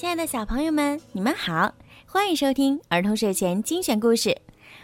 [0.00, 1.70] 亲爱的小朋友们，你们好，
[2.06, 4.34] 欢迎收听儿童睡前精选故事。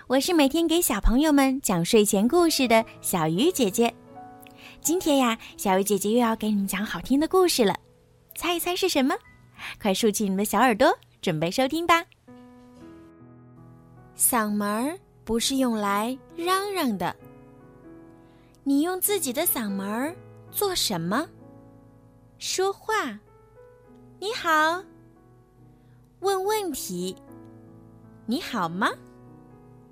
[0.08, 3.90] 我是每天给小朋友们讲睡前故事的小鱼姐姐。
[4.82, 7.74] 今天呀，小鱼姐姐又要给你们讲好听的故事了，
[8.34, 9.14] 猜一猜是什么？
[9.80, 12.04] 快竖起你们的小耳朵，准备收听吧。
[14.18, 17.16] 嗓门儿不是用来嚷嚷的，
[18.64, 20.14] 你用自己的嗓门
[20.50, 21.26] 做什么？
[22.38, 23.18] 说话。
[24.20, 24.84] 你好。
[26.20, 27.14] 问问题。
[28.24, 28.90] 你好吗？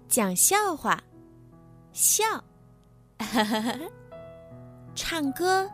[0.09, 1.03] 讲笑话。
[1.93, 2.25] 笑。
[4.95, 5.71] 唱歌。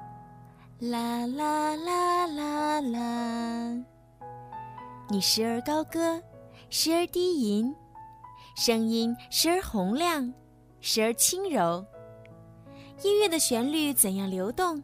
[0.81, 3.85] 啦啦啦啦啦。
[5.09, 6.21] 你时而高歌，
[6.69, 7.75] 时而低吟，
[8.57, 10.33] 声音时而洪亮，
[10.81, 11.85] 时而轻柔。
[13.03, 14.83] 音乐的旋律怎样流动，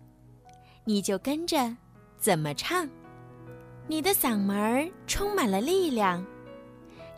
[0.84, 1.76] 你就跟着
[2.18, 2.88] 怎么唱。
[3.88, 6.24] 你的嗓门儿充满了力量，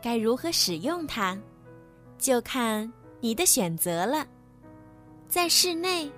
[0.02, 1.38] 该如何使用它，
[2.18, 4.26] 就看你的选择了。
[5.28, 6.10] 在室内，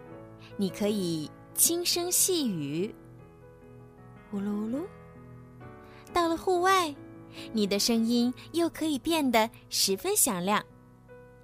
[0.57, 2.93] 你可以轻声细语，
[4.31, 4.81] 呼噜噜；
[6.13, 6.93] 到了户外，
[7.53, 10.65] 你的声音又可以变得十分响亮。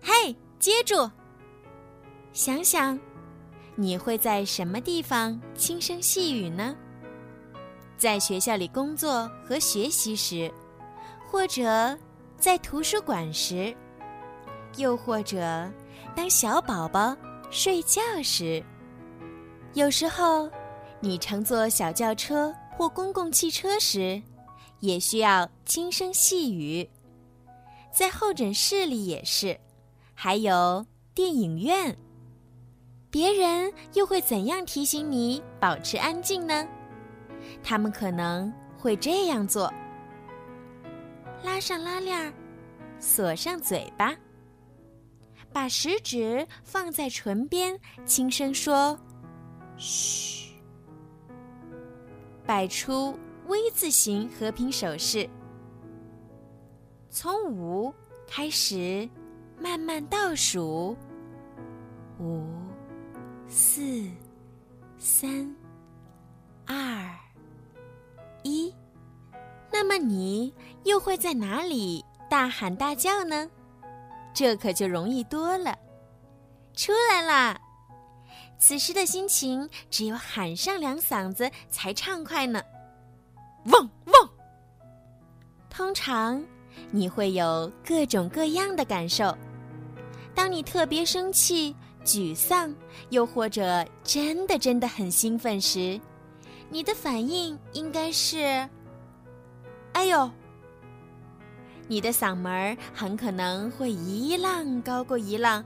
[0.03, 1.09] 嘿，接住！
[2.33, 2.99] 想想，
[3.77, 6.77] 你会在什么地方轻声细语呢？
[7.99, 10.53] 在学校里工作和学习时，
[11.27, 11.97] 或者
[12.39, 13.75] 在图书馆时，
[14.77, 15.71] 又或者
[16.15, 17.17] 当小宝宝
[17.51, 18.63] 睡觉时，
[19.73, 20.51] 有时候
[21.01, 24.23] 你乘坐小轿车或公共汽车时，
[24.81, 26.89] 也需要轻声细语。
[27.91, 29.59] 在候诊室里也是，
[30.13, 31.97] 还有电影院，
[33.11, 36.69] 别人又会怎样提醒你保持安静呢？
[37.63, 39.73] 他们可能会这样做：
[41.43, 42.33] 拉上拉链，
[42.99, 44.15] 锁上嘴巴，
[45.53, 48.99] 把食指放在唇边，轻声说
[49.77, 50.55] “嘘”，
[52.47, 55.29] 摆出 V 字形和平手势，
[57.11, 57.95] 从五
[58.27, 59.09] 开始
[59.61, 60.97] 慢慢倒数：
[62.19, 62.45] 五、
[63.49, 64.09] 四、
[64.99, 65.55] 三、
[66.67, 67.26] 二。
[68.47, 68.75] 一，
[69.73, 73.49] 那么你又会在哪里大喊大叫呢？
[74.33, 75.77] 这可就容易多了。
[76.75, 77.59] 出来啦！
[78.59, 82.63] 此时的心情只有喊上两嗓子才畅快呢。
[83.67, 84.31] 汪汪！
[85.69, 86.43] 通常
[86.91, 89.37] 你会有各种各样的感受。
[90.35, 91.75] 当你特别生气、
[92.05, 92.75] 沮丧，
[93.11, 96.01] 又或者真的真的很兴奋时。
[96.69, 98.69] 你的反应应该是
[99.95, 100.31] ：“哎呦！”
[101.89, 105.65] 你的嗓门儿很可能会一浪高过一浪，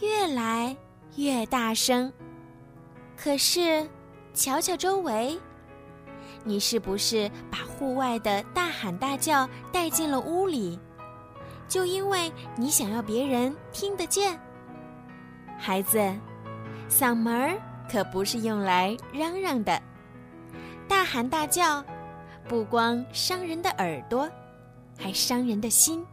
[0.00, 0.76] 越来
[1.16, 2.12] 越大声。
[3.16, 3.88] 可是，
[4.34, 5.38] 瞧瞧周围，
[6.42, 10.76] 你是不是把户外的大喊大叫带进了屋里？
[11.68, 14.36] 就因为你想要别人听得见。
[15.56, 16.12] 孩子，
[16.88, 17.56] 嗓门儿
[17.88, 19.80] 可不是用来嚷嚷的。
[20.90, 21.84] 大喊大叫，
[22.48, 24.28] 不光伤人的耳朵，
[24.98, 26.04] 还伤人的心。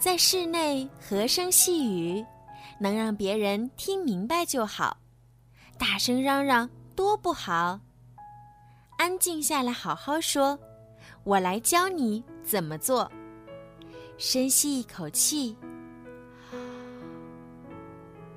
[0.00, 2.24] 在室内和声细语，
[2.80, 4.96] 能让别人听明白就好；
[5.78, 7.78] 大声嚷嚷多不好。
[8.96, 10.58] 安静下来，好好说。
[11.22, 13.12] 我来教你怎么做。
[14.16, 15.54] 深吸一口气，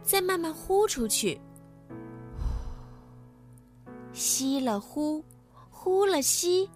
[0.04, 1.40] 再慢慢呼出去。
[4.12, 5.24] 吸了呼，
[5.82, 6.70] 呼了吸，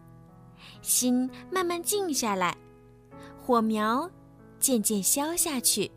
[0.82, 2.56] 心慢慢静下来，
[3.42, 4.10] 火苗
[4.62, 5.92] 渐渐消下去。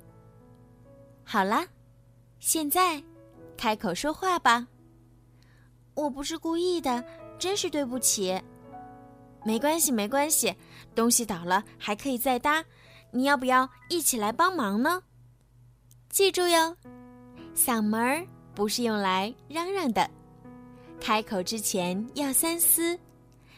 [1.23, 1.65] 好啦，
[2.41, 3.01] 现在
[3.57, 4.67] 开口说话吧。
[5.95, 7.03] 我不是故意的，
[7.39, 8.43] 真是对不起。
[9.45, 10.53] 没关系，没关系，
[10.93, 12.65] 东西倒了还可以再搭。
[13.13, 15.01] 你要不要一起来帮忙呢？
[16.11, 16.77] 记住哟，
[17.55, 20.11] 嗓门儿不是用来嚷嚷的。
[20.99, 22.99] 开口之前要三思，